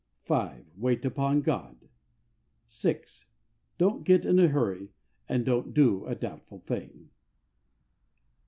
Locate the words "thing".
6.57-7.11